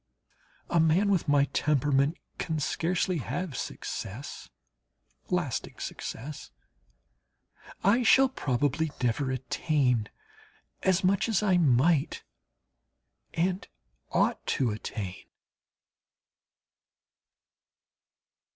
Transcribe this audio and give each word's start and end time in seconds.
A 0.71 0.79
man 0.79 1.11
with 1.11 1.27
my 1.27 1.45
temperament 1.53 2.17
can 2.39 2.59
scarcely 2.59 3.19
have 3.19 3.55
success, 3.55 4.49
lasting 5.29 5.77
success. 5.77 6.49
I 7.83 8.01
shall 8.01 8.27
probably 8.27 8.89
never 9.03 9.29
attain 9.29 10.09
as 10.81 11.03
much 11.03 11.29
as 11.29 11.43
I 11.43 11.57
might 11.57 12.23
and 13.35 13.67
ought 14.11 14.43
to 14.57 14.71
attain. 14.71 15.25